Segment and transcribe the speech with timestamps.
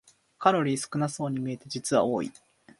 [0.39, 2.31] カロリー少なそうに見えて実は多い